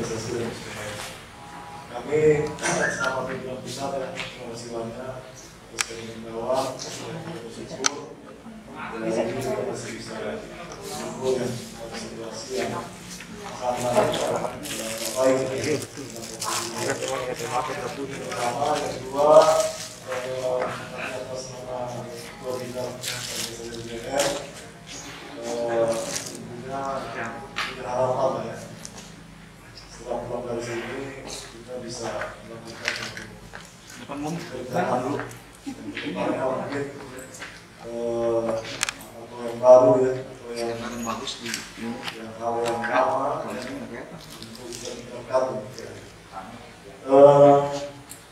[0.00, 0.96] organisasi dan sebagainya.
[1.92, 2.20] Kami
[2.88, 5.20] selama pimpinan pusat ya, kasih banyak
[5.70, 8.16] terus dari bawah, bersyukur
[8.80, 11.46] dan ini kita masih bisa menunggu ya
[11.92, 12.80] situasi yang
[13.60, 13.92] sangat
[15.20, 15.76] baik ini.
[16.80, 19.36] Pertama, yang kedua,
[32.00, 32.08] eh,
[39.20, 42.32] atau yang baru ya atau yang bagus di yang yang
[43.92, 44.04] ya, ya ya.
[47.00, 47.56] Eh,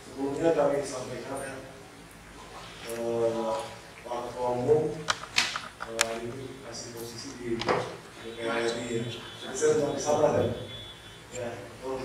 [0.04, 1.54] sebelumnya kami sampaikan ya
[2.88, 3.52] eh,
[4.08, 4.32] Pak eh,
[6.96, 7.76] posisi di ya.
[8.24, 8.40] Jadi
[10.20, 10.56] kan.
[11.28, 11.48] Ya,
[11.84, 11.98] oh,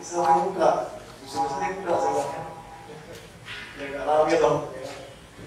[0.00, 0.70] saya mau buka,
[1.24, 2.24] bisa saya buka saya.
[3.80, 4.58] Ya nggak rame dong.
[4.76, 4.84] Ya.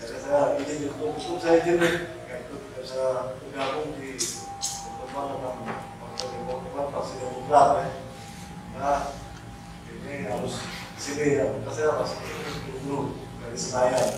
[0.02, 1.94] Karena saya izin untuk untuk saya izin nih,
[2.28, 3.04] ya, untuk bisa
[3.40, 5.56] bergabung di teman dengan
[6.02, 7.88] Partai Demokrat, Fraksi Demokrat ya.
[10.04, 10.56] Ini harus
[10.98, 12.20] sini ya, karena saya masih
[12.84, 14.10] dulu dari Senayan.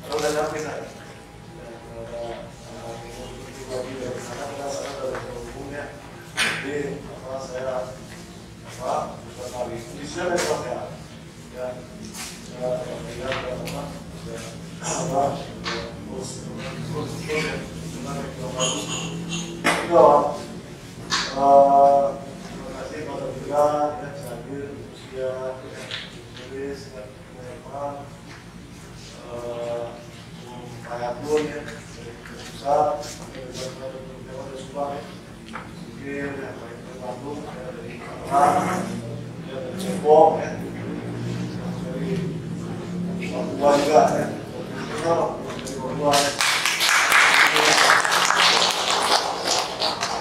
[0.00, 3.22] Kalau udah nyampe saya, ya, ada anak ini
[3.70, 5.84] lagi dari sana, kita sana dari umumnya.
[6.34, 6.99] Jadi saya
[8.80, 9.12] ada
[10.08, 10.80] saya ya ya
[11.52, 12.68] ya
[13.12, 13.84] ya yang terima
[15.28, 15.52] kasih.
[23.04, 23.64] pada juga
[24.00, 25.60] ya hadir usia
[26.40, 26.80] tulis
[38.30, 38.86] Tangerang
[40.38, 40.50] ya
[41.82, 42.14] dari
[43.18, 44.26] ya Papua juga ya
[45.02, 46.30] dari Papua ya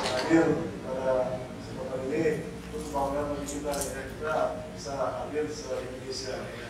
[0.09, 0.46] hadir
[0.90, 4.34] pada kesempatan ini untuk kebanggaan bagi kita ya kita
[4.74, 6.68] bisa hadir se Indonesia ya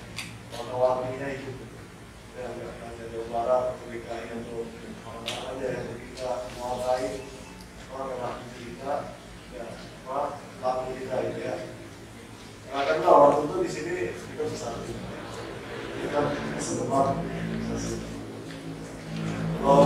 [0.59, 1.55] warna-warninya itu
[2.35, 4.67] ya nggak hanya Jawa Barat DKI atau
[5.07, 7.31] mana aja yang kita menguasai
[7.87, 8.93] apa memang kita
[9.55, 9.65] ya
[10.03, 11.55] apa lagu kita itu ya
[12.69, 14.69] nah kan kalau waktu itu di sini kita bisa
[15.99, 16.19] kita
[16.59, 17.07] setempat
[19.59, 19.83] kalau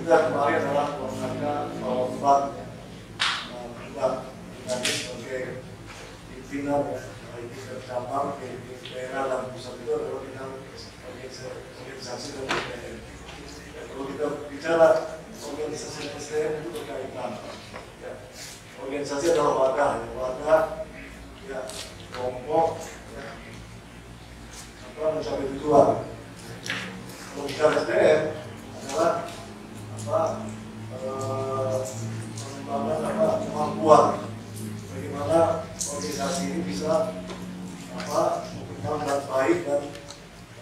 [0.00, 2.40] kita kemarin adalah olahraga kalau empat
[3.90, 4.12] empat
[4.68, 5.42] tadi sebagai
[6.30, 7.00] pimpinan ya
[7.34, 7.58] baik di
[7.88, 8.36] cabang
[8.90, 10.44] daerah dan pusat itu adalah kita
[11.80, 12.48] organisasi dan.
[13.70, 14.88] Ya, kalau kita bicara
[15.40, 17.30] organisasi SDM itu berkaitan.
[18.80, 20.08] Organisasi adalah wadah, ya.
[20.16, 20.62] wadah
[21.50, 21.60] ya
[22.14, 22.68] kelompok
[23.16, 23.26] ya,
[24.86, 25.88] apa mencapai tujuan.
[27.30, 28.20] Kalau SDM
[28.86, 29.12] adalah
[30.00, 30.20] apa
[30.94, 31.76] eh,
[32.66, 34.04] pengembangan apa kemampuan
[34.90, 35.40] bagaimana
[35.78, 37.14] organisasi ini bisa
[37.94, 39.82] apa berkembang dengan baik dan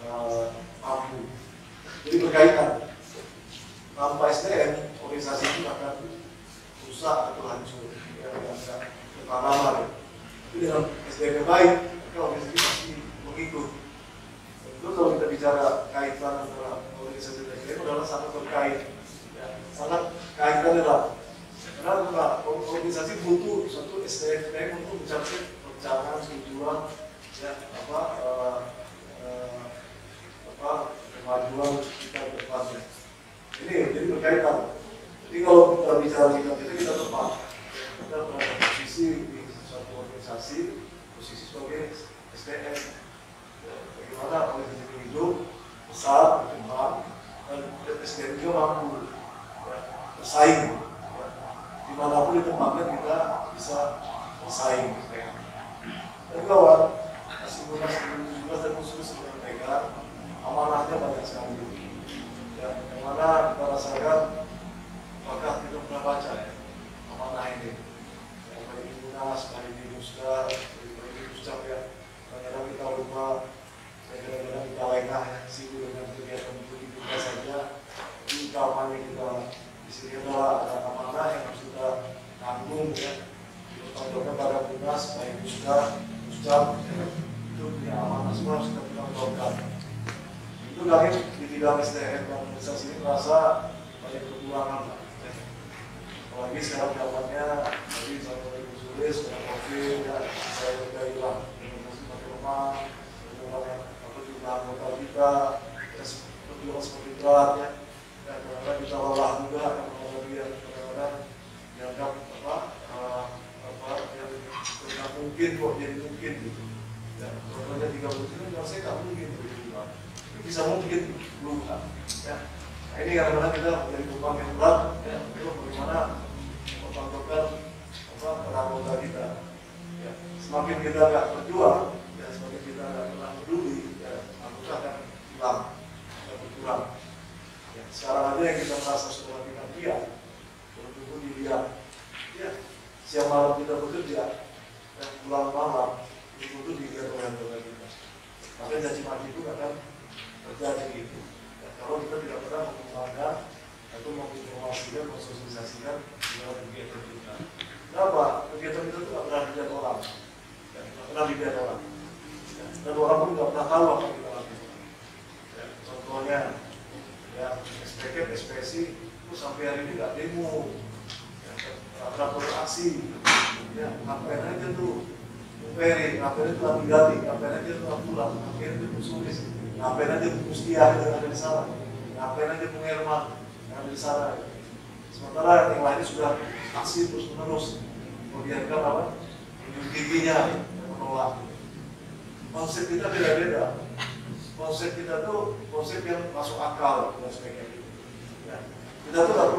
[0.05, 0.45] eh,
[0.81, 1.19] mampu.
[2.05, 2.71] Jadi berkaitan
[3.97, 5.95] tanpa SDM organisasi itu akan
[6.87, 7.83] rusak atau hancur
[8.21, 8.79] ya tidak
[9.19, 9.87] bertanaman ya.
[10.49, 12.91] Tapi yang baik maka organisasi pasti
[13.27, 13.67] mengikut.
[14.63, 18.79] Tentu kalau kita bicara kaitan antara organisasi dan SDM adalah sangat terkait,
[19.35, 21.03] ya, sangat kaitan erat.
[21.79, 26.79] Karena organisasi butuh satu SDM untuk mencapai perencanaan tujuan
[27.39, 28.59] ya apa eh,
[29.23, 29.63] eh,
[30.59, 30.71] apa
[31.19, 32.79] kemajuan kita ke depannya.
[33.63, 34.57] Ini jadi berkaitan.
[35.27, 37.29] Jadi kalau kita bicara sikap kita kita tepat.
[37.99, 40.59] Kita pada posisi di suatu organisasi,
[41.19, 41.91] posisi sebagai
[42.31, 42.79] SDM.
[43.67, 43.75] Ya,
[44.15, 45.51] Bagaimana ini hidup,
[45.91, 47.03] besar, berkembang,
[47.51, 47.59] dan
[47.99, 49.03] SDM juga mampu
[49.67, 49.77] ya,
[50.15, 50.79] bersaing.
[50.79, 51.27] Ya.
[51.91, 53.17] Di mana pun ditempatkan kita
[53.51, 53.77] bisa
[54.47, 54.95] bersaing.
[55.11, 55.35] Ya.
[56.31, 56.95] Dan kawan,
[57.27, 57.93] masih munas
[58.47, 59.81] 2017 dan khusus menyampaikan
[60.39, 61.67] amanahnya banyak sekali
[62.55, 64.19] ya, yang mana kita rasakan
[65.27, 66.58] apakah kita pernah baca ya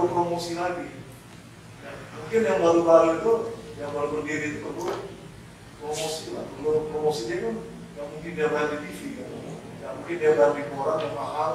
[0.00, 0.88] perlu promosi lagi.
[2.16, 3.32] Mungkin yang baru-baru itu,
[3.76, 4.96] yang baru berdiri itu perlu
[5.76, 6.44] promosi lah.
[6.56, 9.28] Perlu promosi dia kan nggak mungkin dia bayar di TV kan.
[9.28, 11.50] Nggak mungkin dia bayar di koran yang mahal.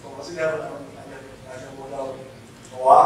[0.00, 2.16] Promosi dia hanya, hanya modal
[2.72, 3.04] doa,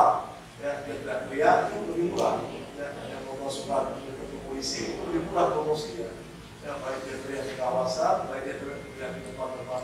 [0.63, 2.39] ya dia tidak lihat itu lebih murah.
[2.79, 6.23] Ya, hanya modal surat untuk polisi itu lebih murah promosinya.
[6.63, 9.83] Ya, baik dia teriak di kawasan, baik dia teriak di tempat-tempat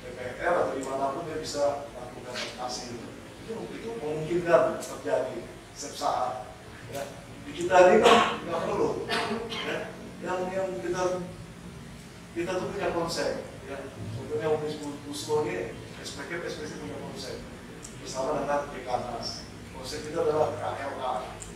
[0.00, 3.15] DPR atau di mana pun dia bisa lakukan aksi itu.
[3.46, 5.38] Itu memungkinkan terjadi
[5.70, 6.34] setiap saat.
[6.90, 7.02] Ya.
[7.46, 9.06] Di kita ini kan nggak perlu.
[9.62, 9.94] Ya.
[10.26, 11.02] Yang yang kita
[12.34, 13.46] kita tuh punya konsep.
[13.70, 13.78] Ya.
[14.18, 14.74] Contohnya Umis
[15.06, 17.38] Buslo ini, SPK, SPC punya konsep
[18.02, 19.46] bersama dengan Dekanas.
[19.70, 21.12] Konsep kita adalah KLA,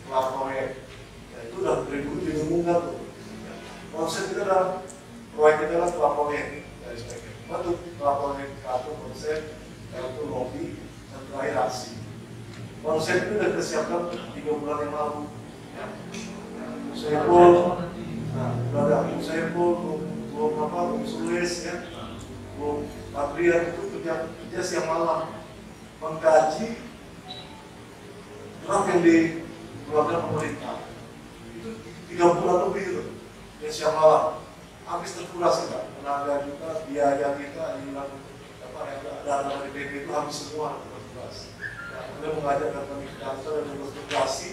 [0.07, 0.69] kelar proyek.
[1.35, 2.99] Ya, itu udah dari dulu diumumkan tuh.
[3.43, 3.53] Ya.
[3.91, 4.87] Konsep kita adalah
[5.35, 6.45] proyek kita adalah kelar proyek
[6.79, 7.25] dari SPK.
[7.51, 9.39] Betul, kelar proyek satu konsep,
[9.91, 10.65] yang itu lobby,
[11.35, 11.95] aksi.
[12.81, 14.01] Konsep itu sudah disiapkan
[14.33, 15.21] tiga bulan yang lalu.
[15.77, 15.85] Ya.
[16.97, 17.51] Saya pun,
[18.33, 20.01] nah, ada saya pun,
[20.33, 21.75] belum apa, belum sulis ya,
[22.57, 25.33] belum Adrian itu kerja kerja siang malam
[26.01, 26.79] mengkaji
[28.63, 30.75] draft yang dikeluarkan pemerintah
[31.57, 31.69] itu
[32.07, 33.03] tiga bulan lebih itu
[33.59, 34.41] yang siang malam
[34.87, 38.11] habis terkuras kita tenaga kita biaya kita hilang
[38.61, 40.81] apa yang dana dari BP itu habis semua
[41.21, 41.37] terkuras
[41.93, 44.49] nah, kemudian mengajak kami kantor dan berkomunikasi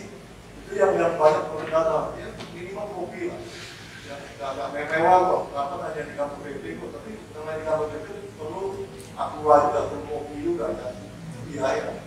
[0.69, 3.41] itu yang yang banyak pemerintah ya minimal kopi lah.
[4.09, 4.17] Ya
[4.53, 5.43] nggak mewah kok.
[5.57, 6.91] Dapat hanya di kantor BP kok.
[6.93, 8.63] Tapi karena di kantor BP perlu
[9.17, 10.95] aku juga perlu kopi juga kan
[11.49, 12.05] biaya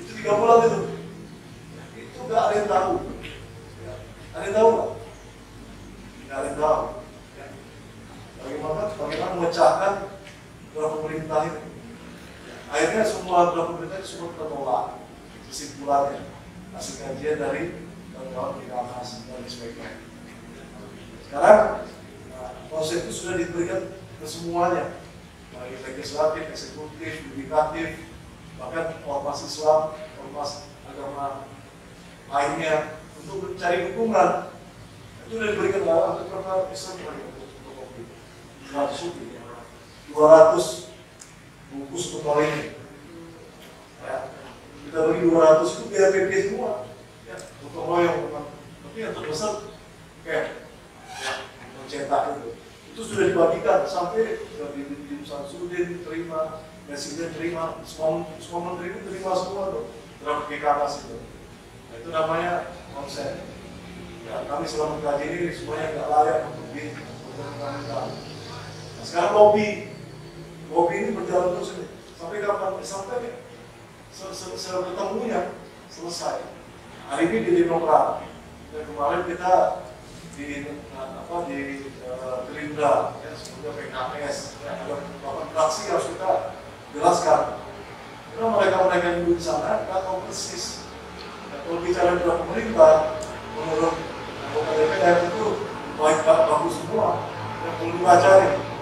[0.00, 0.80] itu tiga bulan itu.
[1.92, 2.92] Itu nggak ada yang tahu.
[3.84, 3.94] Ya.
[4.32, 4.90] ada yang tahu nggak?
[6.24, 6.82] Nggak ada yang tahu.
[7.36, 7.46] Ya.
[8.40, 9.92] bagaimana bagaimana memecahkan
[10.72, 11.73] draft pemerintah ya.
[12.74, 14.98] Akhirnya semua pemerintah itu semua tertolak
[15.46, 16.26] kesimpulannya.
[16.74, 20.02] Hasil kajian dari kawan-kawan di Kamas dan sebagainya.
[21.22, 21.86] Sekarang
[22.34, 24.98] nah, konsep itu sudah diberikan ke semuanya.
[25.54, 28.10] Baik legislatif, eksekutif, yudikatif,
[28.58, 31.46] bahkan ormas Islam, ormas agama
[32.26, 34.50] lainnya untuk mencari dukungan
[35.24, 36.96] itu sudah diberikan dalam untuk perkara Islam.
[37.06, 37.46] Untuk
[38.74, 39.30] 100
[40.10, 40.93] 200
[41.74, 42.62] bungkus kali ini
[44.06, 44.16] ya.
[44.86, 46.72] Kita bagi 200 itu biar PP semua.
[47.26, 48.30] Ya untuk royong
[48.84, 49.74] tapi yang terbesar
[50.22, 50.70] kayak
[51.18, 51.32] ya,
[51.82, 52.50] mencetak itu.
[52.94, 59.32] Itu sudah dibagikan sampai dari di Samsudin terima presiden terima, semua, semua menteri itu terima
[59.32, 59.84] semua tuh.
[60.20, 61.16] Draft GKKS itu.
[61.90, 62.52] Nah, itu namanya
[62.92, 63.44] konsep.
[64.24, 68.08] Ya, kami selama mengkaji ini semuanya nggak layak untuk diperkenalkan.
[68.96, 69.93] Nah, sekarang lobby,
[70.74, 71.86] lobby ini berjalan terus ini.
[72.18, 72.74] Sampai kapan?
[72.82, 73.30] Sampai
[74.10, 75.54] ketemunya
[75.86, 76.42] selesai.
[77.06, 78.26] Hari ini di Demokrat
[78.74, 79.86] dan kemarin kita
[80.34, 80.66] di
[80.98, 81.58] apa di
[82.10, 83.14] uh, Gerindra.
[83.22, 86.58] Ya semoga PKS ya, ada beberapa fraksi harus kita
[86.90, 87.62] jelaskan.
[88.34, 90.82] Karena mereka-mereka yang di sana nggak tahu persis.
[91.54, 93.22] Kalau bicara dengan pemerintah
[93.54, 93.94] menurut
[94.42, 95.46] anggota DPR itu
[95.94, 97.30] baik bagus semua.
[97.62, 98.74] Yang perlu dipelajari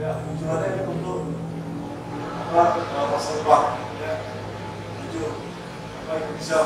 [0.00, 1.28] ya tujuannya ini untuk
[2.56, 3.62] apa masa depan
[4.00, 4.12] ya
[4.96, 5.28] tujuh
[6.08, 6.58] apa Indonesia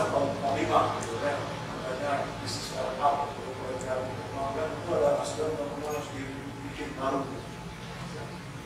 [0.55, 1.35] lima gitu ya
[1.83, 7.27] makanya bisnis startup program pengembangan itu ada asuhan teman harus dibikin baru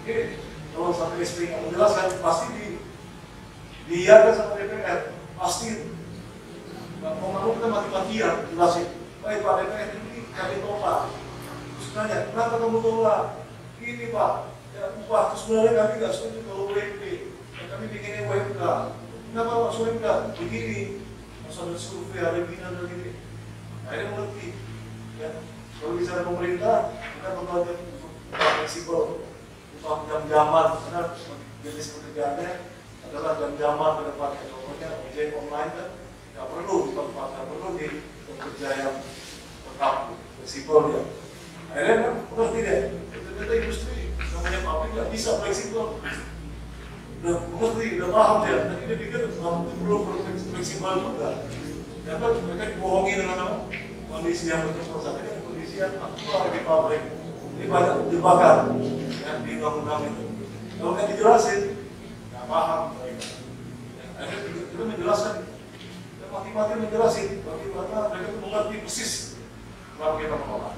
[0.04, 0.22] ini
[0.76, 2.66] kalau sampai SPI nggak menjelaskan pasti di
[3.88, 5.00] dia kan sama DPR
[5.40, 5.68] pasti
[7.00, 8.88] nggak mau mau kita mati-matian jelasin
[9.24, 11.08] baik Pak DPR ini kami tolak
[11.72, 13.22] terus nanya kenapa kamu tolak
[13.80, 18.62] ini Pak ya upah terus sebenarnya kami nggak setuju kalau UMP ya, kami bikinnya UMK
[19.34, 20.06] kenapa masuk UMK
[20.38, 21.02] begini
[21.42, 23.10] masa ada survei ada begini ada begini
[23.82, 24.46] nah ini mengerti
[25.18, 25.30] ya
[25.82, 27.76] kalau bicara pemerintah kita berbagai
[28.30, 29.02] fleksibel
[29.78, 31.02] upah jam-jaman karena
[31.66, 32.50] jenis pekerjaannya
[33.10, 35.88] adalah jam-jaman ke depannya contohnya ojek online kan
[36.38, 37.86] nggak perlu di tempat nggak perlu di
[38.30, 38.94] bekerja yang
[39.66, 39.94] tetap
[40.38, 41.02] fleksibel ya
[41.74, 43.98] akhirnya kan mengerti deh ternyata industri
[44.38, 45.98] namanya pabrik nggak bisa fleksibel
[47.78, 48.58] mengerti udah paham dia.
[48.66, 49.96] Tapi dia pikir kamu perlu
[50.50, 51.30] fleksibel juga.
[52.02, 53.70] Ya kan mereka dibohongi dengan
[54.10, 54.98] kondisi yang betul.
[54.98, 57.02] Saat ini kondisi yang aktual di pabrik
[57.58, 58.58] ini banyak jebakan
[59.22, 60.24] yang di undang-undang itu.
[60.78, 61.60] Kalau nggak dijelasin
[62.34, 62.82] nggak paham.
[64.18, 64.38] Mereka ya,
[64.74, 65.34] itu menjelaskan.
[66.28, 69.12] Mati-mati menjelasin bagaimana mereka itu mengerti persis
[69.96, 70.76] kenapa kita menolak.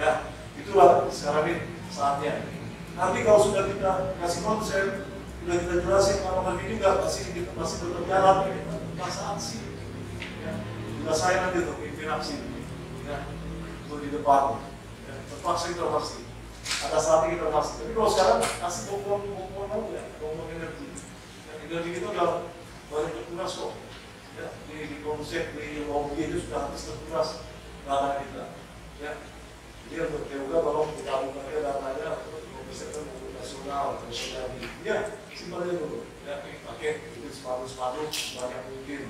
[0.00, 0.10] Ya
[0.56, 2.48] itulah sekarang ini saatnya.
[2.94, 3.92] Nanti kalau sudah kita
[4.22, 5.13] kasih konsep
[5.44, 8.36] sudah kita jelasin kalau ngerti juga masih kita masih tetap jalan
[8.96, 9.60] masa aksi
[10.40, 10.56] ya.
[10.72, 12.40] Kita saya nanti untuk pimpin aksi
[13.04, 13.28] ya.
[13.84, 14.56] Untuk di depan
[15.04, 16.24] ya, terpaksa kita pasti.
[16.88, 17.72] Ada saatnya kita pasti.
[17.76, 19.22] Tapi kalau sekarang kasih bongbong
[19.52, 20.02] mau ya.
[20.16, 20.88] Bongbong energi.
[21.44, 22.48] Ya, energi itu udah
[22.88, 23.72] banyak terkuras kok.
[24.40, 27.44] Ya di, di konsep di lobby itu sudah habis terkuras.
[27.84, 28.44] Dana kita.
[28.96, 29.12] Ya.
[29.92, 34.48] Jadi untuk juga kalau kita buka dananya untuk bisa kan nasional nasional
[34.80, 39.02] ya simpelnya dulu ya pakai bikin sepatu sepatu banyak mungkin.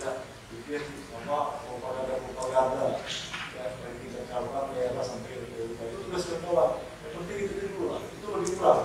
[0.00, 0.10] Ya
[0.48, 0.80] bikin
[1.12, 3.04] apa propaganda propaganda
[3.52, 8.00] ya dari kita calon daerah sampai ke itu tugas sekolah yang penting itu dulu lah.
[8.08, 8.78] Itu lebih murah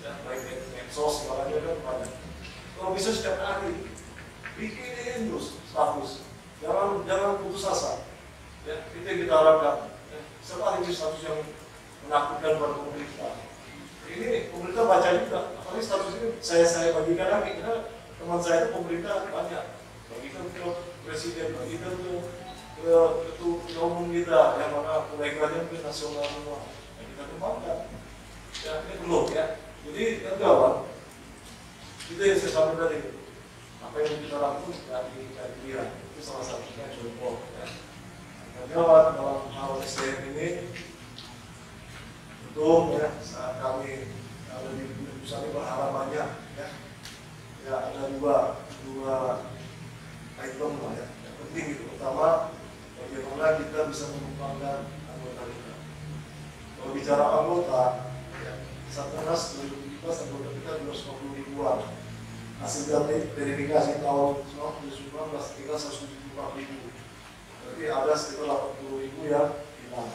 [0.00, 2.12] ya baik medsos sekolahnya kan banyak
[2.80, 3.92] kalau bisa setiap hari
[4.56, 6.24] bikin terus status.
[6.64, 8.08] Jangan jangan putus asa.
[8.64, 9.92] Ya itu yang kita harapkan.
[10.08, 11.44] Ya, setelah ini status yang
[12.08, 13.52] menakutkan buat pemerintah
[14.10, 15.40] ini pemerintah baca juga.
[15.60, 16.28] Apalagi status ini.
[16.38, 17.88] Saya saya bagikan lagi karena
[18.20, 19.64] teman saya itu pemerintah banyak.
[20.12, 20.64] Bagikan ke
[21.04, 22.12] presiden bagikan ke
[22.84, 22.96] ke
[23.40, 26.58] ketua umum kita yang mana proyeknya ke nasional semua.
[27.00, 27.78] Yang kita kembangkan
[28.64, 29.46] ya ini belum ya.
[29.84, 30.74] Jadi yang gawat
[32.08, 32.98] itu yang saya sampaikan tadi.
[33.84, 35.82] Apa yang kita lakukan dari dari dia.
[36.14, 37.66] Itu salah satunya contoh ya.
[38.72, 40.48] Gawat dalam hal SDM ini
[42.54, 44.84] untung ya saat kami di
[45.26, 46.68] pusat ini berharap banyak ya.
[47.66, 49.42] Ya ada dua dua
[50.38, 52.54] item lah ya yang penting itu pertama
[52.94, 55.74] bagaimana kita bisa mengembangkan anggota kita.
[56.78, 57.82] Kalau bicara anggota
[58.38, 58.54] ya
[58.86, 61.78] Satgas 2017 anggota kita 250 ribuan.
[62.62, 66.86] Hasil dari verifikasi tahun 2019 kita 174 ribu.
[67.66, 68.46] Berarti ada sekitar
[68.78, 70.14] 80 ribu yang hilang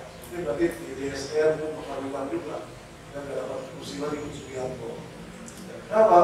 [0.00, 2.56] mungkin nanti di DSR pun pengaruhan juga.
[3.12, 4.88] Dan nggak dapat fungsi lagi untuk Sugianto
[5.68, 6.20] ya, kenapa?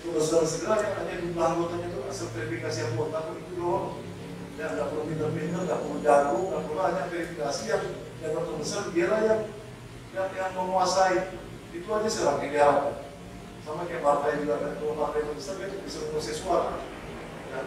[0.00, 4.00] Tugas dan segera yang hanya jumlah anggotanya itu asal verifikasi anggota itu doang.
[4.56, 7.84] Ya nggak perlu pinter-pinter, nggak perlu jago, nggak perlu hanya verifikasi yang
[8.24, 9.40] yang terbesar biarlah yang
[10.16, 11.36] yang, yang menguasai.
[11.72, 12.96] Itu aja yang diharapkan
[13.62, 14.72] sama kayak partai juga kan?
[14.80, 16.72] Kalau partai besar kan bisa menguasai suara.
[17.52, 17.58] Ya,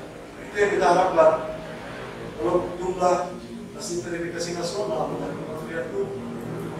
[0.41, 1.31] itu yang kita harapkan.
[2.35, 3.15] Kalau jumlah
[3.85, 6.01] hasil verifikasi nasional dari kementerian itu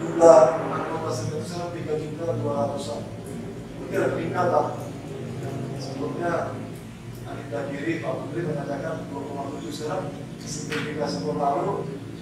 [0.02, 3.00] jumlah anggota senat itu sekarang tiga juta dua ratusan
[3.78, 4.66] itu ada peningkatan
[5.78, 6.32] sebelumnya
[7.30, 10.04] Anita Giri, Pak Putri mengatakan 2,7 sekarang
[10.42, 11.70] sertifikasi tahun lalu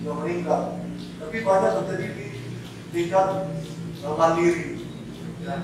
[0.00, 0.62] sudah meningkat.
[1.21, 2.26] Tapi banyak terjadi di
[2.88, 3.29] tingkat
[4.05, 4.85] uh, mandiri.
[5.45, 5.61] Ya.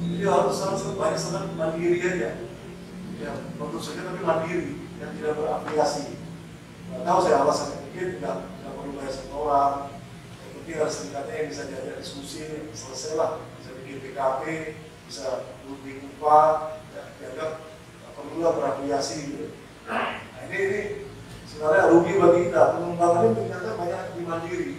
[0.00, 2.40] Jadi harus harus banyak sangat mandiri aja.
[3.20, 6.20] Ya, tentu saja tapi mandiri yang tidak berafiliasi.
[7.00, 9.72] Tahu saya alasannya mungkin nggak nggak perlu bayar setoran
[10.76, 12.44] harus serikatnya yang bisa diajak diskusi
[12.76, 13.40] selesai lah.
[13.56, 14.42] Bisa bikin PKP
[15.08, 17.64] bisa lebih upah ya, dianggap
[18.12, 19.46] perlulah berafiliasi gitu.
[19.88, 20.80] Nah ini, ini
[21.48, 22.62] sebenarnya rugi bagi kita.
[22.76, 24.72] Pengembangannya ternyata banyak di mandiri.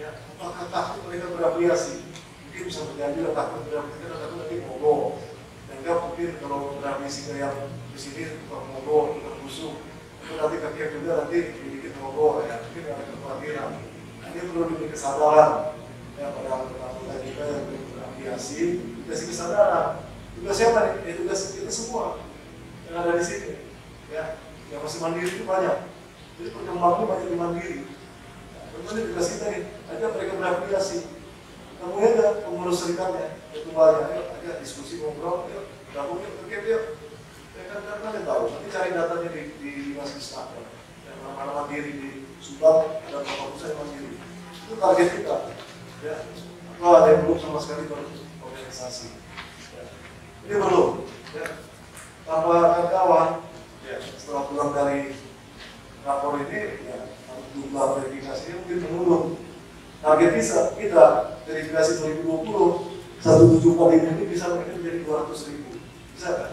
[0.00, 2.08] Ya apakah takut mereka berafiliasi?
[2.48, 5.20] Mungkin bisa berjanji lah takut berafiliasi karena takut nanti mogok.
[5.68, 7.56] Dan enggak mungkin kalau berafiliasi ke yang
[7.92, 9.74] di sini tukang mogok tukang busuk.
[10.24, 11.38] Itu nanti kaki juga nanti
[12.04, 12.60] mogok ya.
[12.60, 13.70] Mungkin ada kekhawatiran.
[14.20, 15.52] Nah, ini perlu diberi kesadaran.
[16.20, 17.64] Ya pada anggota kita yang
[17.96, 18.60] berafiliasi
[19.08, 20.04] dikasih kesadaran.
[20.36, 20.94] Tugas siapa nih?
[21.08, 22.20] Ya tugas kita semua
[22.86, 23.52] yang ada di sini.
[24.12, 24.36] Ya
[24.68, 25.88] yang masih mandiri itu banyak.
[26.36, 27.78] Jadi perkembangannya banyak di mandiri.
[28.74, 30.98] Kemudian tugas kita nih, ada mereka berafiliasi.
[31.78, 36.84] Kamu ada pengurus serikatnya, ketuanya, ayo ada diskusi ngobrol, yuk, gabung yuk, oke yuk.
[37.54, 40.73] Ya kan kan kalian tahu, nanti cari datanya di di Mas Istana, yang
[41.32, 42.10] mana mandiri di
[42.44, 44.20] Subang dan Bapak Pusat mandiri.
[44.68, 45.36] Itu target kita.
[46.04, 46.16] Ya,
[46.76, 49.16] atau ada yang belum sama sekali berorganisasi.
[49.72, 49.84] Ya.
[50.44, 51.08] Ini belum.
[51.32, 51.46] Ya.
[52.28, 53.28] Tanpa kawan,
[53.88, 55.16] ya, setelah pulang dari
[56.04, 56.98] rapor ini, ya,
[57.56, 59.24] jumlah verifikasi mungkin menurun.
[60.04, 61.04] Target bisa kita
[61.48, 61.92] verifikasi
[62.24, 63.64] 2020 174
[63.96, 65.80] ribu ini bisa menjadi 200 ribu.
[66.12, 66.52] Bisa kan?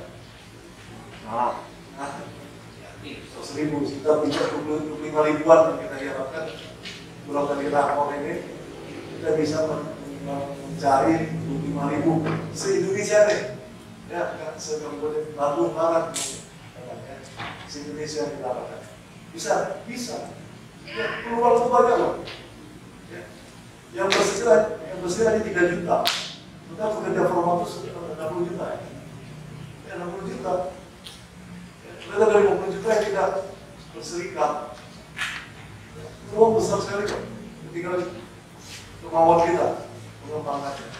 [1.27, 1.51] Nah,
[1.99, 2.09] nah,
[3.01, 6.45] 100 ribu, sekitar 25 ribuan yang kita harapkan
[7.25, 8.33] kurang dari rapor ini
[9.17, 9.57] kita bisa
[10.25, 12.11] mencari 25 ribu
[12.53, 13.41] se-Indonesia deh
[14.11, 16.13] ya kan se-Kabupaten Bandung Barat
[17.65, 18.81] se-Indonesia didapatkan
[19.31, 20.35] bisa, bisa
[20.83, 22.13] ya, peluang itu banyak loh.
[23.07, 23.21] Ya.
[23.95, 24.55] Yang bersedia,
[24.91, 25.97] yang bersedia di 3 juta.
[26.71, 28.65] Kita pekerja formal itu 60 juta.
[29.87, 30.53] Ya 60 juta.
[32.11, 33.29] Kita dari 50 juta yang tidak
[33.95, 34.53] berserikat.
[36.27, 37.23] Peluang besar sekali kok.
[37.71, 38.03] Tinggal
[38.99, 39.87] kemauan kita
[40.27, 40.91] pengembangannya.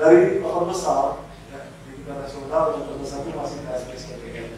[0.00, 1.04] Dari total besar,
[1.52, 4.48] ya, di tingkat nasional dan terbesar itu masih KSPS KPM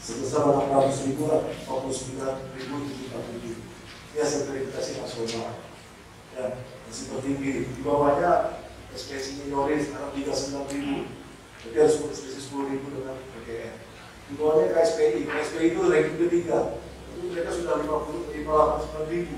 [0.00, 0.40] sebesar
[0.72, 2.24] 800 ribu lah, 49
[2.56, 5.64] ribu 77 ya sertifikasi nasional
[6.36, 8.60] ya masih tertinggi di bawahnya
[8.92, 10.96] SPSI minoris sekarang 39 ribu
[11.64, 13.83] jadi harus selisih 10 ribu dengan PGN
[14.24, 16.80] di bawahnya KSPI KSPI itu ranking ketiga.
[17.14, 19.36] Itu mereka sudah 50 59 ribu.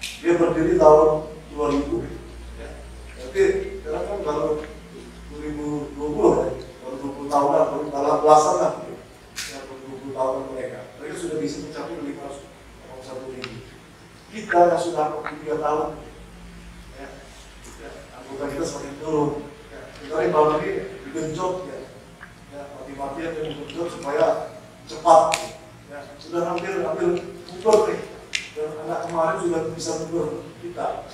[0.00, 1.08] Dia berdiri tahun
[1.54, 2.06] 2000
[2.58, 2.68] ya.
[3.20, 3.40] Tapi
[3.82, 4.50] sekarang kan baru
[5.36, 6.50] 2020 ya.
[6.86, 8.72] Baru 20 tahunan baru dalam belasan lah.
[10.10, 10.80] Tahun mereka.
[11.00, 12.28] Mereka sudah bisa mencapai lima
[13.00, 13.56] satu ribu.
[14.30, 15.88] Kita yang sudah tiga tahun,
[16.94, 17.08] ya,
[17.82, 19.30] ya, anggota kita semakin turun.
[19.72, 20.70] Ya, kita ini tahun ini
[21.08, 21.78] digenjot, ya,
[22.54, 24.26] ya mati-matian yang digenjot supaya
[25.00, 25.24] cepat.
[25.88, 28.00] Ya, sudah hampir hampir mundur nih.
[28.52, 30.28] Dan anak kemarin sudah bisa mundur
[30.60, 31.08] kita.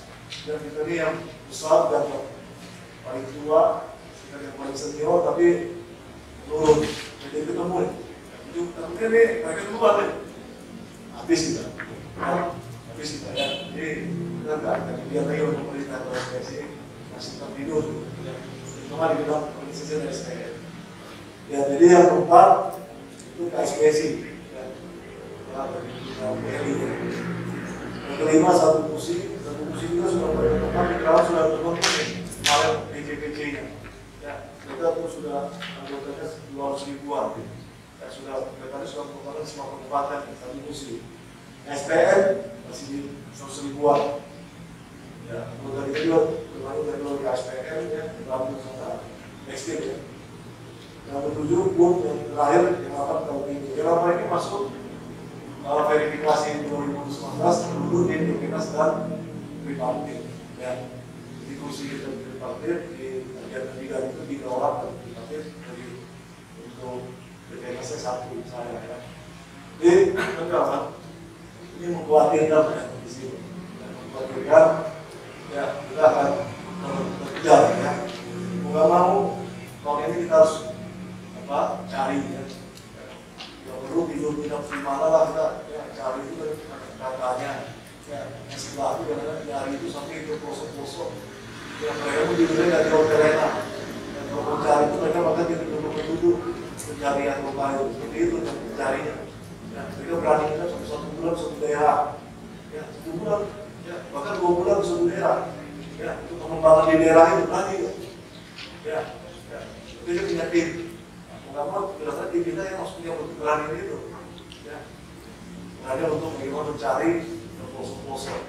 [0.47, 1.15] Dan kita ini yang
[1.47, 2.11] besar dan
[3.07, 3.95] paling tua,
[4.27, 5.47] kita yang paling senior, tapi
[6.51, 6.83] turun.
[7.23, 7.93] Jadi ketemu nih
[8.57, 10.11] mungkin nih mereka keluar nih
[11.13, 11.65] habis kita
[12.17, 16.61] habis kita ya jadi kita nggak akan biar lagi untuk pemerintah atau SPSI
[17.13, 17.85] masih tetap tidur
[18.89, 20.55] kemarin kita organisasi dari SPN
[21.53, 22.76] ya jadi yang keempat
[23.37, 24.11] itu KSPSI
[26.17, 26.25] ya
[28.17, 33.63] kelima satu kursi satu kursi juga sudah berkembang di kerawat sudah berkembang kemarin PJPJ nya
[34.25, 35.53] ya kita tuh sudah
[35.85, 37.37] anggotanya dua ratus ribuan
[38.01, 41.05] ya sudah mereka sudah merupakan semua kabupaten satu musim
[41.67, 42.99] SPN masih di
[43.35, 44.23] seratus ribuan.
[45.27, 46.19] Ya anggota kita juga
[46.55, 49.03] termasuk dari keluarga SPN ya lalu sama
[49.51, 49.99] tekstil ya.
[51.11, 53.16] Yang ketujuh pun yang terakhir yang akan
[53.87, 54.75] tahun ini masuk
[55.63, 59.23] uh, verifikasi 2019 dulu di Dinas dan
[59.63, 60.27] Tripartit
[60.59, 60.91] ya
[61.47, 65.87] di kursi kita Tripartit di bagian ketiga itu tiga orang Tripartit dari
[66.67, 67.15] untuk
[67.47, 68.99] BPS satu saya ya.
[69.79, 70.99] Jadi enggak
[71.79, 73.39] ini mengkhawatirkan ya di sini,
[73.79, 74.67] mengkhawatirkan
[75.55, 76.29] ya kita akan
[77.23, 77.93] bekerja ya.
[78.67, 79.15] Mau mau
[79.87, 80.75] kalau ini kita harus
[81.47, 82.56] apa cari ya.
[83.67, 85.47] Ya perlu tidur tidak di mana lah kita
[85.99, 86.47] cari itu
[86.97, 87.53] katanya
[88.07, 91.11] ya yang sebelah itu karena nyari itu sampai ke pelosok-pelosok.
[91.83, 93.53] Yang mereka mau tidurnya nggak di hotel enak
[94.15, 96.39] dan kalau mencari itu mereka bahkan di tempat duduk
[96.77, 99.17] pencarian mobile seperti itu dan pencarinya.
[99.77, 101.99] Ya, mereka berani kita satu, satu bulan satu daerah.
[102.71, 103.41] Ya satu bulan.
[103.83, 105.39] Ya bahkan dua bulan satu daerah.
[105.99, 107.91] Ya untuk pengembangan di daerah itu berani ya
[108.87, 109.01] ya.
[110.07, 110.47] Itu dia
[111.57, 114.13] punya mau berasal tim kita yang maksudnya untuk berani itu
[114.69, 114.77] ya
[115.81, 117.13] berani untuk bagaimana mencari
[117.73, 118.41] pelosok-pelosok,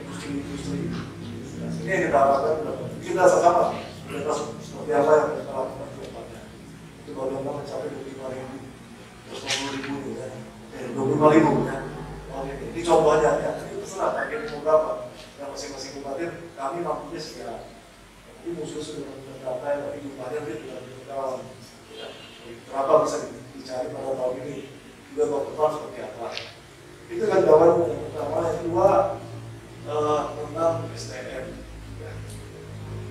[0.00, 0.80] industri-industri.
[1.84, 3.76] Ini yang kita harapkan kita sama
[4.08, 6.40] bebas seperti apa yang kita lakukan ke depannya.
[7.04, 8.56] Itu bagaimana mencapai 25 ribu,
[9.28, 10.28] terus 20 ribu ya,
[10.80, 11.76] eh 25 ribu ya.
[12.32, 14.92] Oh, ini, contohnya ya, ini terserah target mau berapa.
[15.36, 17.60] Yang masing-masing kabupaten kami mampunya sekian.
[18.48, 21.53] Ini musuh sudah mendata tapi jumlahnya dia tidak dalam.
[22.44, 24.58] Berapa bisa dicari pada tahun ini?
[25.12, 26.26] Juga tahun depan seperti apa?
[27.08, 28.36] Itu kan jawaban yang pertama.
[28.44, 28.88] Yang kedua,
[29.88, 31.44] uh, tentang STM.
[32.00, 32.12] Ya.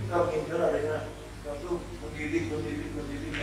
[0.04, 0.98] Kita menginginkan adanya
[1.44, 1.70] satu
[2.02, 3.34] mendidik, mendidik, mendidik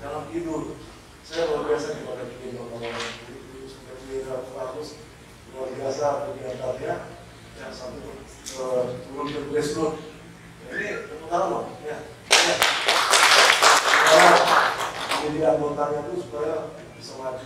[0.00, 0.80] dalam tidur.
[1.20, 4.88] Saya luar biasa nih pada bikin sampai beliau ratus
[5.54, 6.94] luar biasa kegiatannya
[7.60, 8.10] yang sampai
[8.58, 10.02] uh, turun ke grassroots.
[10.70, 11.98] Ini pertama ya.
[12.30, 12.79] ya.
[15.20, 17.44] Menjadi anggotanya itu supaya bisa maju.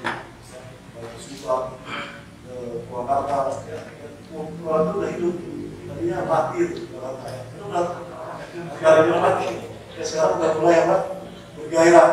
[0.94, 1.74] Baik Subang,
[2.46, 3.82] ke Purwakarta, ya.
[4.30, 5.34] Purwakarta itu udah hidup,
[5.90, 7.42] tadinya mati itu Purwakarta ya.
[7.50, 7.84] Itu udah
[8.54, 9.74] negaranya mati.
[9.98, 10.96] Ya sekarang udah mulai apa?
[11.58, 12.10] Bergairah.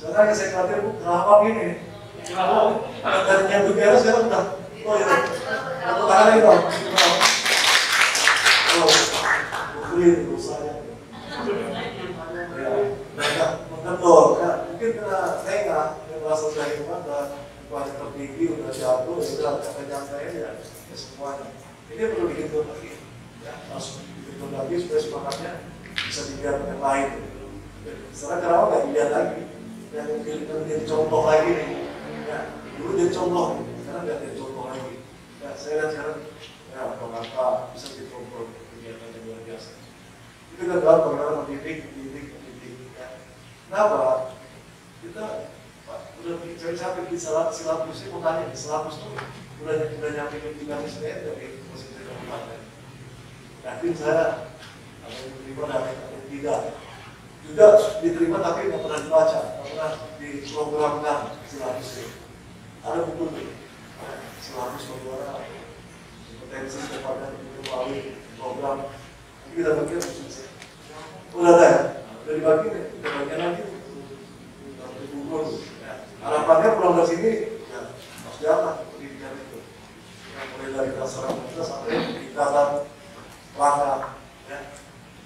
[0.00, 1.84] Sekarang yang saya khawatir, Bu, kenapa gini?
[2.24, 2.88] Kenapa?
[3.04, 4.44] Tadinya bergairah sekarang udah,
[4.80, 5.06] oh ya,
[5.84, 6.54] aku tangan itu.
[8.70, 8.88] Oh,
[10.40, 10.74] usahanya.
[12.56, 12.68] Ya,
[13.12, 15.58] mereka mengendor, ya, mungkin karena saya
[16.36, 17.26] sudah hebat, dan
[17.70, 21.48] banyak tertinggi, udah jago, ya udah kerjaan saya ya, ya semuanya.
[21.90, 23.02] Ini perlu dihitung lagi,
[23.42, 25.52] ya, harus dihitung lagi supaya semangatnya
[25.94, 27.08] bisa dilihat yang lain.
[28.10, 29.42] Sekarang kenapa nggak dilihat lagi?
[29.90, 30.06] Yang
[30.50, 31.70] menjadi contoh lagi nih,
[32.26, 32.38] ya,
[32.78, 33.46] dulu jadi contoh,
[33.82, 34.94] sekarang nggak jadi contoh lagi.
[35.40, 36.18] Ya, saya lihat sekarang,
[36.70, 36.80] ya,
[37.20, 39.70] Jakarta bisa jadi contoh kegiatan yang luar biasa.
[40.56, 42.74] Itu kan dalam bagaimana mendidik, mendidik, mendidik.
[42.96, 43.08] Ya.
[43.68, 44.00] Kenapa?
[45.04, 45.24] Kita
[46.20, 49.10] udah saya sampai di silabus, silabus ini mau tanya, di silabus itu
[49.60, 52.60] udah udah nyampe ke tiga saya dari posisi kabupaten.
[53.60, 54.52] Yakin saya
[55.04, 56.60] ada yang diterima dan ada tidak.
[57.40, 57.66] Juga
[58.04, 62.12] diterima tapi nggak pernah dibaca, nggak pernah diprogramkan silabus ini.
[62.80, 63.48] Ada buku nih,
[64.40, 65.44] silabus bagaimana
[66.28, 68.78] kompetensi kepada melalui program.
[69.50, 70.46] Kita bagian khusus.
[71.34, 71.80] Udah ada ya?
[72.22, 73.62] Udah dibagi nih, udah bagian lagi.
[73.66, 75.44] Udah gugur.
[75.82, 75.94] Ya.
[76.22, 77.32] Harapannya pulang dari sini,
[77.66, 79.58] ya harus jalan pendidikan itu.
[80.30, 82.68] Ya, mulai dari dasar kita sampai tingkatan
[83.58, 83.98] langkah.
[84.46, 84.58] Ya.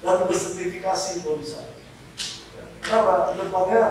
[0.00, 1.60] Dan bersertifikasi kalau bisa.
[2.56, 2.64] Ya.
[2.80, 3.32] Kenapa?
[3.32, 3.82] Ke depannya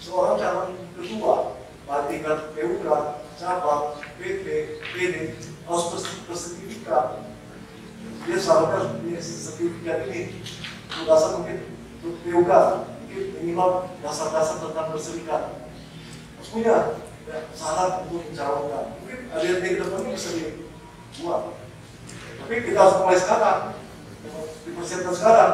[0.00, 2.86] seorang calon ketua, baik tingkat PUK,
[3.36, 4.44] cabang, PP,
[4.92, 5.16] PD,
[5.64, 5.84] harus
[6.28, 7.24] bersertifikat.
[8.20, 10.40] Dia seharusnya punya sertifikat ini.
[10.90, 11.58] Untuk dasar mungkin
[12.02, 12.50] untuk PUK,
[13.60, 15.42] minimal dasar-dasar tentang berserikat.
[16.40, 16.76] Harus punya
[17.28, 18.84] ya, syarat untuk mencalonkan.
[19.04, 21.42] Mungkin ada yang di depannya bisa dibuat.
[22.40, 23.60] Tapi kita harus mulai sekarang,
[24.64, 25.52] dipersiapkan sekarang.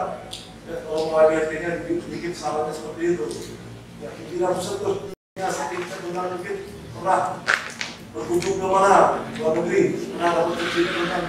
[0.67, 3.27] Ya, kalau mau ADRT-nya bikin syaratnya seperti itu.
[3.99, 6.57] Ya, tidak bisa terus punya sertifikat tentang mungkin
[6.95, 7.21] pernah
[8.15, 9.81] berkunjung ke mana luar negeri
[10.15, 11.27] pernah dapat kerja tentang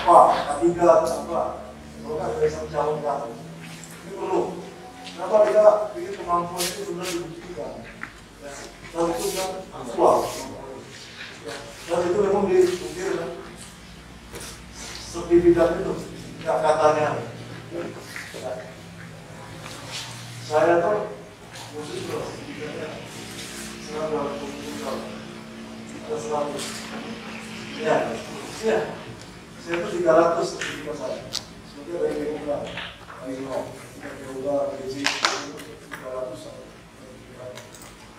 [0.00, 0.18] apa
[0.60, 1.42] K3 atau apa
[2.00, 4.69] kalau kan bisa mencalonkan ini perlu
[5.20, 7.84] kenapa kita bikin kemampuan itu benar dibuktikan
[8.40, 8.52] ya.
[8.88, 10.16] dan itu yang aktual
[11.44, 11.54] ya.
[11.92, 13.30] dan itu memang dibuktikan kan
[15.12, 15.92] sertifikat itu
[16.40, 17.20] nggak katanya
[17.68, 17.84] ya.
[20.48, 21.12] saya tuh
[21.52, 22.88] khusus loh sertifikatnya
[23.92, 25.00] 20 tahun
[26.00, 27.96] ada 100 ya
[28.64, 28.78] ya
[29.60, 32.40] saya itu 300 sertifikat saya seperti dari
[33.36, 36.70] BUK dari Nol BUK, BJ 300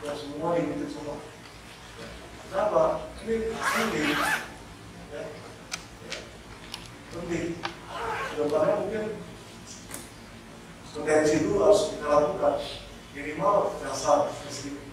[0.01, 1.17] ya semua diikuti semua
[2.49, 3.09] kenapa?
[3.21, 4.05] ini penting
[5.13, 5.23] ya
[7.13, 9.05] penting ke depannya mungkin
[10.89, 12.55] potensi itu harus kita lakukan
[13.13, 14.85] minimal dasar meskipun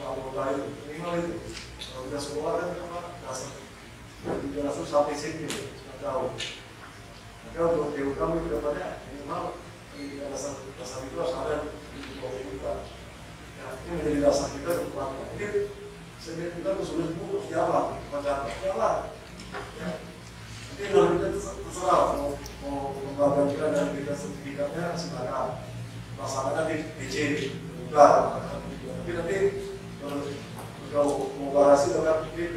[0.00, 1.32] anggota itu minimal itu
[1.80, 3.52] kalau kita sekolah kan apa dasar
[4.20, 5.48] tiga ratus sampai sini
[7.52, 9.42] nggak tahu maka untuk TU kami ke depannya minimal
[9.92, 12.72] pendidikan dasar dasar itu harus ada di bawah kita
[13.60, 15.52] ya ini menjadi dasar kita untuk melakukan mungkin
[16.22, 18.96] sehingga kita sudah butuh jalan macam jalan.
[19.74, 19.90] Ya.
[20.70, 22.30] Nanti kalau kita terserah mau
[22.62, 25.66] mau lembaga kita dan kita sertifikatnya silakan
[26.14, 27.16] laksanakan di DC
[27.90, 28.22] bukan.
[29.02, 29.38] Tapi nanti
[30.94, 32.54] kalau mau garasi dengan PP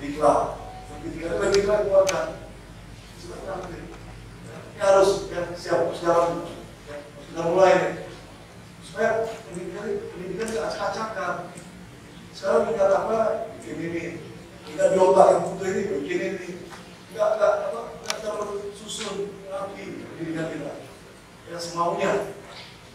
[0.00, 0.40] diklat
[1.04, 2.26] dengan diklat keluarkan.
[3.20, 3.87] Silakan
[4.78, 6.46] ini harus ya, siap sekarang
[6.86, 7.74] ya, sudah mulai.
[7.74, 7.94] Nih
[8.86, 11.50] supaya pendidikan pendidikan acak-acakan.
[12.30, 13.18] Sekarang tingkat apa?
[13.66, 14.04] Ini ini.
[14.70, 16.52] Kita di otak yang putih ini begini nih,
[17.10, 20.74] nggak nggak apa nggak tersusun rapi pendidikan kita.
[21.50, 22.12] Ya semaunya,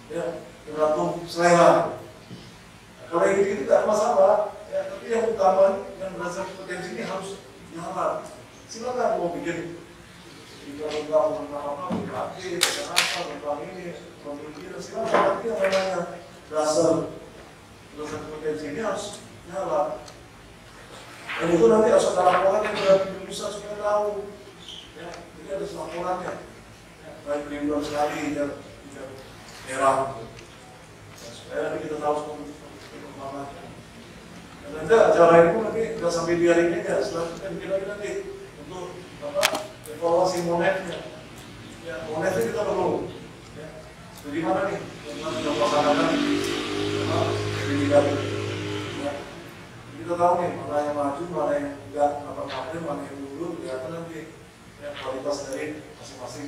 [0.07, 1.99] ya tergantung selera.
[3.11, 7.43] Kalau yang gitu tidak masalah, ya tapi yang utama yang berdasarkan potensi ini harus
[7.75, 8.23] jalan.
[8.71, 9.82] Silakan mau bikin
[10.63, 13.87] jika undang tentang apa, berarti, tentang apa, tentang ini,
[14.23, 15.11] pemikiran, silakan.
[15.11, 16.01] Tapi yang namanya
[16.47, 17.11] dasar
[17.93, 18.81] dasar potensi ini
[21.53, 24.29] itu nanti harus ada laporan berarti pusat supaya tahu.
[24.95, 26.33] Ya, jadi ada laporannya.
[27.03, 28.45] Ya, baik mingguan sekali, ya,
[28.93, 29.03] ya,
[29.67, 30.15] daerah.
[31.17, 33.63] Ya, supaya nanti kita tahu perkembangannya.
[34.73, 38.11] Nanti acara pun nanti nggak sampai di hari ini aja, selanjutnya lagi nanti
[39.93, 40.99] evaluasi monetnya.
[41.85, 43.11] Ya, monetnya kita perlu.
[43.53, 43.67] Ya,
[44.25, 44.79] dari mana nih?
[45.03, 45.97] Kita melaksanakan
[47.03, 47.17] apa
[47.63, 48.03] pendidikan
[49.03, 49.11] ya.
[49.93, 53.89] Kita tahu nih mana yang maju, mana yang enggak, apa kapan, mana yang dulu, kelihatan
[53.93, 54.19] nanti
[54.83, 56.47] ya, kualitas dari masing-masing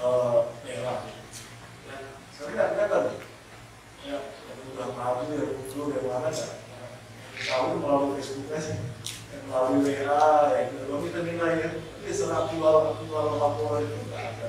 [0.00, 0.98] eh, daerah.
[1.84, 1.96] Ya,
[2.32, 3.04] sekarang nggak kelihatan.
[4.06, 6.48] Ya, yang udah maju, yang dulu, yang mana ya.
[7.36, 9.15] Tahu melalui Facebook sih, yang
[9.46, 11.70] melalui WA, yang belum kita nilai ya.
[11.78, 14.48] Tapi setelah aktual, aktual laporan itu nggak ada.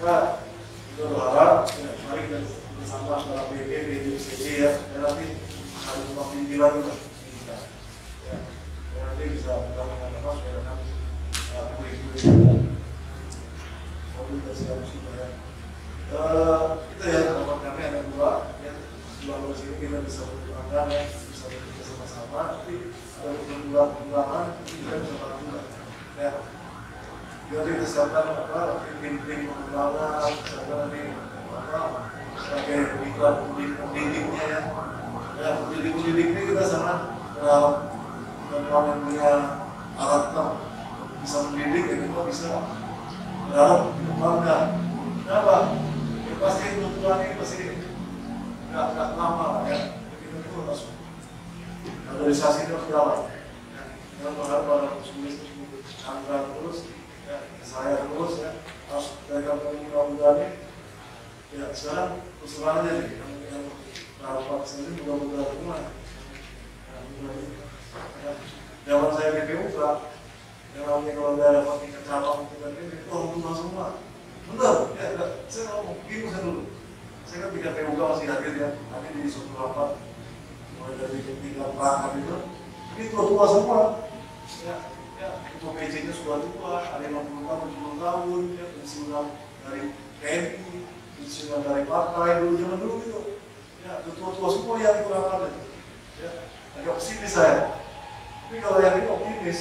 [0.00, 0.24] Nah,
[0.88, 2.38] kita berharap ya, mari kita
[2.80, 5.26] bersama antara BP, BPCC ya, dan nanti
[5.76, 6.94] ada semua pimpinan kita.
[8.24, 8.36] Ya,
[8.96, 10.36] dan nanti bisa kita mengatakan
[11.52, 12.24] uh, kulit-kulit
[14.16, 15.28] mobil dan segala macam ya.
[16.10, 18.30] Eh, Kita ya harapan kami ada dua,
[18.66, 18.72] ya
[19.22, 21.02] dua lokasi ini kita bisa berkembang ya,
[22.30, 23.30] ada
[23.74, 25.58] perkembangan kita bisa bantu
[26.14, 26.30] ya.
[27.50, 31.00] Jadi siapkan apa, tim-tim pengembangan, siapkan nanti
[31.50, 31.82] apa,
[32.38, 32.78] sebagai
[33.10, 34.60] iklan pendidiknya ya.
[35.40, 37.90] Ya, pendidik-pendidik ini kita sangat dalam
[38.54, 39.30] yang punya
[39.98, 40.24] alat
[41.26, 42.50] bisa mendidik ya kita bisa
[43.50, 44.64] dalam dikembangkan.
[45.26, 45.56] Kenapa?
[46.30, 47.64] Ya, pasti ini pasti
[48.70, 49.98] nggak nggak lama ya.
[49.98, 50.80] Jadi itu harus
[52.28, 53.20] itu harus jalan.
[53.72, 53.82] Ya,
[54.18, 55.36] kita berharap pada tulis
[56.04, 56.78] anggaran terus,
[57.24, 58.50] ya, saya terus ya,
[58.90, 60.52] harus jaga mudah-mudahan
[61.50, 63.06] ya sekarang terus aja nih.
[63.16, 63.64] Yang yang
[64.20, 65.78] rapat sendiri mudah-mudahan semua
[68.86, 69.96] zaman saya BPU Pak
[70.72, 73.86] yang namanya kalau ada rapat tingkat ini itu semua.
[74.50, 76.62] Benar ya saya ngomong bingung saya dulu.
[77.26, 78.70] Saya kan tingkat PUK masih hadir ya.
[78.90, 79.90] Tapi di suatu rapat
[80.80, 82.36] mulai dari tingkat perangkat itu
[82.96, 83.80] ini tua-tua semua.
[84.64, 84.76] Ya
[85.20, 89.26] ya ketua PJ nya sudah tua ada yang 60 tahun 70 tahun ya pensiunan
[89.68, 89.82] dari
[90.24, 90.72] TNI
[91.20, 93.20] pensiunan dari partai dulu zaman dulu gitu.
[93.84, 95.48] Ya tua-tua semua yang kurang ada
[96.16, 96.30] ya
[96.80, 97.76] agak pesimis saya.
[98.48, 99.60] Tapi kalau yang ini optimis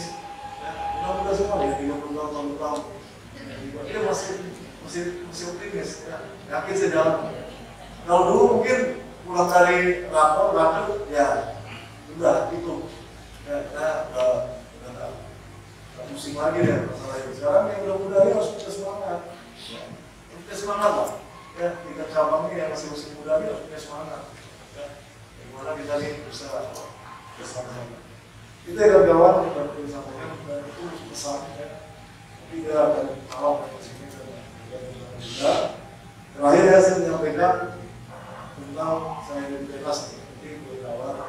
[0.64, 0.72] ya
[1.04, 2.82] mudah-mudahan semua ya 30 tahun 40 tahun.
[3.90, 4.32] Dia masih
[4.88, 6.18] masih masih optimis ya.
[6.50, 7.16] Yakin saya jalan
[8.08, 11.60] kalau dulu mungkin pulang dari rapor rapor ya
[12.16, 12.76] udah itu
[13.48, 14.30] ya kita udah
[14.84, 15.10] nggak
[15.96, 19.20] nggak pusing lagi deh masalah itu sekarang yang muda-muda ini harus punya semangat.
[19.70, 19.82] Ya.
[20.44, 21.10] punya semangat lah.
[21.60, 24.22] Ya tiga cabang ini yang masih masih muda ini harus punya semangat.
[24.76, 24.86] Ya
[25.48, 26.48] gimana kita nih bisa
[27.40, 28.00] bersama-sama
[28.70, 31.68] kita yang kawan kita perlu sampaikan dan itu pesan ya.
[32.38, 34.26] Tapi dia akan malam di sini dan
[35.18, 35.54] juga.
[36.38, 37.54] Terakhir ya saya menyampaikan
[38.80, 41.20] tentang saya identitas penting buat kawan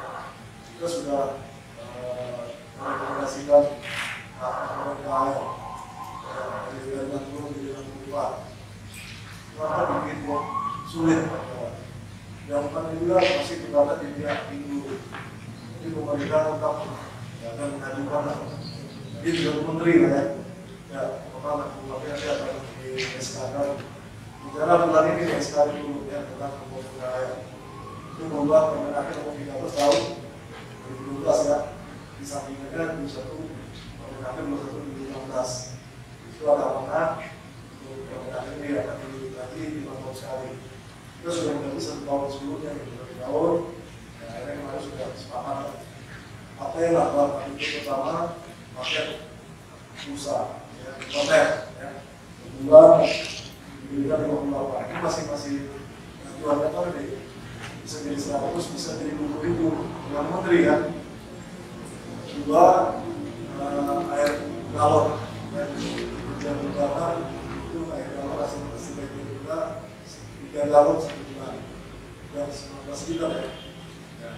[0.71, 1.23] kita sudah
[1.83, 3.63] eh, merekomendasikan
[4.39, 5.35] hak-hak KL
[6.71, 8.31] dari dengan turun di dalam kehidupan
[9.51, 10.35] kenapa begitu
[10.87, 11.21] sulit
[12.47, 14.79] yang paling juga masih terdapat di pihak minggu
[15.75, 16.75] jadi pemerintah tetap
[17.51, 18.23] akan mengajukan
[19.19, 20.23] dia juga menteri lah ya.
[20.87, 23.37] Ya ke mana kemudian dia akan di SK
[24.41, 27.29] bicara bulan ini di SK dulu ya tentang kepemudaan
[28.11, 29.99] itu membuat Permenaker nomor 13 tahun
[31.21, 31.59] 2012 ya
[32.17, 34.73] di sampingnya di satu nomor 1
[35.29, 35.77] 2016
[36.33, 40.51] itu ada untuk Permenaker ini akan dilatih di tahun sekali.
[41.21, 43.53] Kita sudah mengalami satu tahun sebelumnya gitu satu tahun
[44.17, 45.69] ya akhirnya kemarin sudah sepakat.
[46.61, 48.37] Apa yang lakukan itu pertama
[48.77, 49.07] paket
[50.01, 51.41] busa ya
[51.77, 51.89] ya
[52.41, 53.05] kedua
[53.91, 55.55] lima puluh delapan ini masih
[56.39, 57.19] dua tahun deh
[57.83, 59.67] bisa jadi seratus bisa jadi dua puluh ribu
[60.07, 60.81] dengan menteri kan
[62.47, 62.65] dua
[63.59, 64.31] eh, air
[64.71, 65.07] galon.
[65.51, 65.67] Ya
[66.41, 67.19] yang berbakar
[67.67, 69.59] itu air galon asal sebagai kita
[70.39, 71.55] tiga galon satu bulan
[72.31, 73.45] dan sembilan belas liter ya.
[74.23, 74.31] Ya.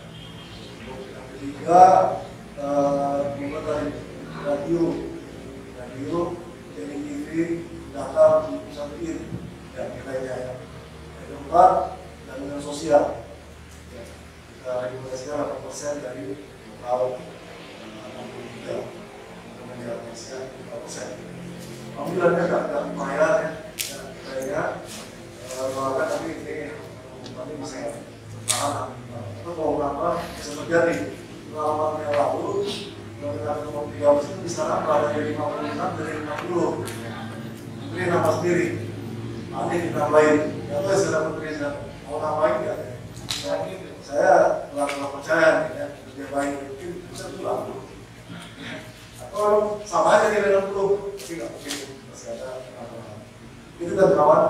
[1.13, 1.81] Yang ketiga
[2.57, 3.17] eh,
[4.43, 4.83] radio,
[6.75, 7.29] jadi TV,
[7.93, 8.57] data di
[9.73, 10.53] ini, ya kita ya.
[11.17, 11.97] Yang keempat,
[12.29, 13.25] jaminan sosial.
[13.89, 16.45] Ya, kita rekomendasikan 8 persen dari
[16.77, 18.85] total 63
[19.57, 21.09] kemudian Indonesia 5 persen.
[21.93, 22.49] Alhamdulillah nggak
[22.93, 23.37] nggak
[24.45, 24.63] ya, ya
[25.73, 26.57] doakan tapi ini
[27.33, 27.53] nanti
[28.49, 28.89] tahan.
[29.41, 29.77] Itu mau
[30.37, 31.17] bisa terjadi
[31.53, 31.77] yang
[33.65, 34.49] nomor 13 itu di
[34.85, 36.81] berada dari 56 dari 50
[37.93, 38.82] menteri nama sendiri
[39.73, 40.37] nanti ditambahin.
[40.69, 41.49] Ya itu sudah menteri
[42.05, 42.75] mau nambahin ya.
[43.41, 43.57] Saya
[44.05, 44.33] saya
[44.69, 45.85] nggak percaya ya.
[46.13, 47.73] Dia baik mungkin bisa pulang.
[49.17, 51.73] Atau sama aja di 60 tapi nggak mungkin.
[52.13, 52.49] Masih ada
[53.81, 54.43] itu kan kawan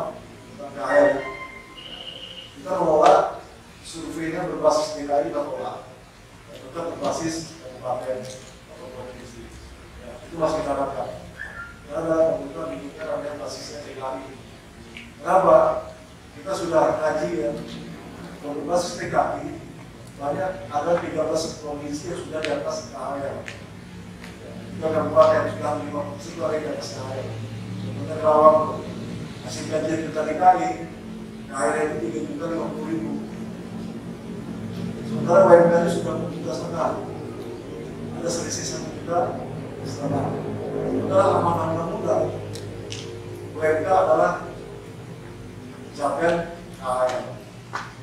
[0.60, 1.06] tentang kaya
[2.60, 3.42] kita menolak
[3.82, 5.90] surveinya berbasis DKI kita tolak
[6.52, 9.42] tetap berbasis kabupaten atau provinsi.
[10.04, 11.10] Ya, itu masih kita harapkan.
[11.88, 14.43] Karena kebutuhan dibutuhkan adanya basisnya TKI.
[15.24, 15.88] Kenapa?
[16.36, 17.56] Kita sudah kaji ya,
[18.44, 19.56] berbasis TKI
[20.20, 23.38] banyak ada 13 provinsi yang sudah di atas KHL.
[24.76, 27.30] Kita kabupaten yang sudah 5 persen itu ada di atas KHL.
[27.80, 28.60] Sebenarnya Kerawang
[29.48, 30.70] hasil kajian kita TKI,
[31.48, 33.14] KHL itu 3 juta 50 ribu.
[35.08, 36.92] Sementara UMKM sudah juta setengah.
[38.20, 39.20] Ada selisih satu juta
[39.88, 40.26] setengah.
[40.84, 42.16] Sementara amanah muda,
[43.56, 44.52] UMK adalah
[45.94, 47.26] capaian KHL.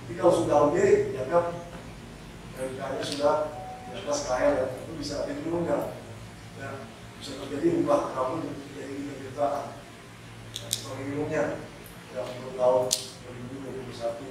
[0.07, 1.44] Jadi kalau sudah lebih, ya kan
[2.59, 3.35] UMK-nya sudah
[3.90, 4.66] di atas KHL ya.
[4.87, 5.83] Itu bisa dulu enggak?
[6.61, 6.70] Ya,
[7.18, 9.64] bisa terjadi ubah tahun menjadi tiga jutaan.
[10.70, 11.62] Sebagai minumnya
[12.11, 14.26] yang perlu tahun 2021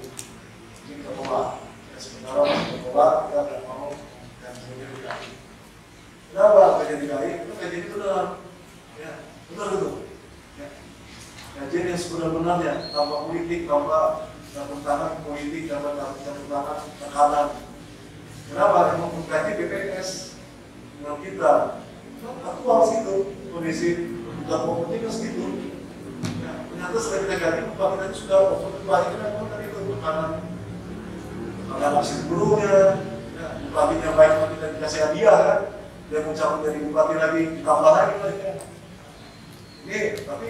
[0.90, 1.70] ini kita tolak
[2.00, 3.92] sementara masih menolak kita tidak mau
[4.40, 5.30] dan kemudian DKI.
[6.32, 7.32] Kenapa kajian DKI?
[7.44, 8.26] Itu kajian itu benar,
[8.96, 9.12] ya
[9.52, 10.09] benar itu.
[11.56, 11.66] Ya.
[11.66, 14.00] Kajian yang sebenar-benarnya tanpa politik, tanpa
[14.54, 17.48] campur tangan politik, tanpa campur tangan tekanan.
[18.50, 18.78] Kenapa?
[18.94, 20.10] Yang mengkaji BPS
[21.00, 21.54] dengan kita.
[22.20, 23.16] Harus itu
[23.50, 23.90] kondisi
[24.46, 25.46] dan politik kan segitu.
[26.44, 28.40] Ya, ternyata setelah kita ganti, kita sudah
[28.84, 30.32] banyak kenapa tadi itu tekanan
[31.80, 32.78] ada masih sebelumnya
[33.38, 35.60] ya, bupatinya baik tapi kita dikasih hadiah kan
[36.10, 38.54] dia mencabut dari bupati lagi ditambah lagi ya.
[39.86, 40.50] ini tapi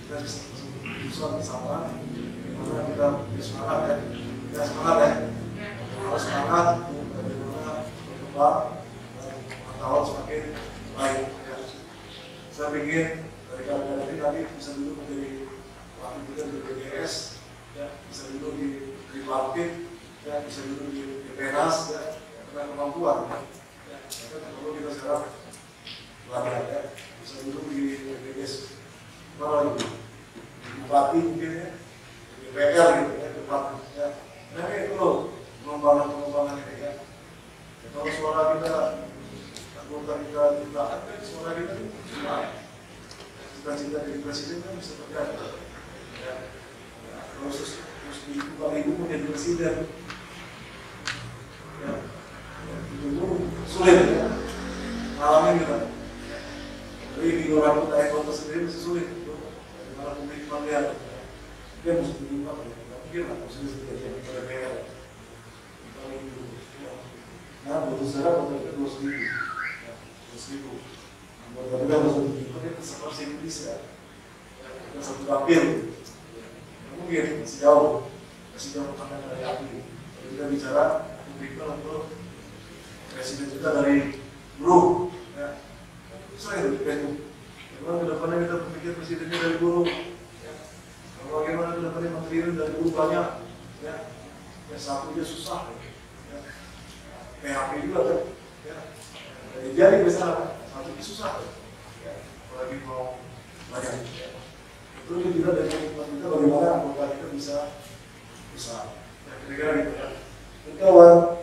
[0.02, 1.92] kita bisa bersama
[2.62, 3.08] karena kita
[3.42, 3.96] semangat ya
[4.52, 5.12] kita semangat ya
[6.02, 8.60] harus semangat bagaimana berkembang
[9.22, 10.44] dan pengetahuan semakin
[10.98, 11.56] baik ya.
[12.52, 15.44] saya pikir dari kalian ini tadi bisa dulu menjadi
[16.32, 17.14] kita di BPS,
[17.76, 19.72] ya, bisa dulu di Tripartit,
[20.24, 21.04] ya, bisa dulu di
[21.36, 22.02] Penas, ya,
[22.48, 23.28] karena kemampuan.
[23.92, 25.24] Ya, ya kan kalau kita sekarang
[26.26, 28.54] belajar, ya, bisa dulu di BPS,
[29.36, 29.84] mana lagi?
[30.64, 33.64] Di Bupati mungkin ya, di DPR gitu ya, depan,
[34.00, 34.08] ya.
[34.56, 35.16] Nah itu loh,
[35.68, 36.92] pengembangan-pengembangan ini ya.
[37.84, 37.90] ya.
[37.92, 38.74] Kalau suara kita,
[39.76, 42.62] anggota kita ditaat, kan suara kita itu cuma
[43.62, 46.34] cita-cita jadi presiden kan bisa terjadi ya,
[47.06, 49.76] ya proses terus dibuka ibu menjadi presiden
[51.86, 51.94] ya,
[52.66, 53.28] ya itu
[53.70, 54.28] sulit ya
[55.22, 55.78] ngalamin kita
[57.22, 60.98] jadi di orang kota kota sendiri masih sulit itu bagaimana publik melihat
[61.86, 64.76] dia mesti dibuka mungkin lah mesti terjadi pada PR
[67.62, 69.30] nah butuh secara betul-betul dua ribu
[70.34, 70.74] dua ribu
[71.52, 73.76] Mudah-mudahan masuk itu seperti Indonesia
[74.92, 75.92] dan satu dapil
[76.96, 78.08] mungkin masih jauh
[78.56, 80.84] masih jauh karena dari api kalau kita bicara
[81.28, 82.08] publiknya untuk
[83.22, 84.18] presiden juga dari
[84.58, 85.62] guru ya.
[86.42, 87.22] Saya itu Facebook
[87.78, 89.86] memang ke depannya kita berpikir presidennya dari guru?
[90.42, 90.54] Ya.
[91.30, 93.46] Bagaimana ke depannya menteri dari guru banyak?
[93.86, 93.96] Ya.
[94.74, 95.70] Ya satu dia susah
[96.34, 96.42] ya.
[97.46, 98.20] PHP juga kan
[98.66, 98.78] ya.
[99.70, 101.46] Jadi besar satu itu susah
[102.02, 102.26] ya.
[102.50, 103.22] Apalagi mau
[103.70, 104.34] banyak ya.
[105.06, 107.58] Itu juga dari kita bagaimana anggota kita bisa
[108.58, 108.98] bisa
[109.30, 110.10] ya kira-kira gitu ya.
[110.66, 111.41] Dan kawan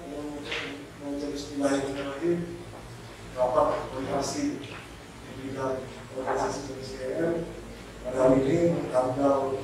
[1.59, 2.38] Bismillahirrahmanirrahim.
[3.34, 5.82] Rapat koordinasi di bidang
[6.14, 7.50] organisasi CPCM
[8.06, 9.59] pada hari ini tanggal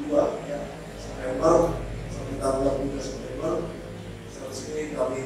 [0.00, 0.60] 2 ya,
[0.96, 1.76] September
[2.08, 3.68] sampai tanggal 3 September.
[4.32, 5.20] seharusnya kami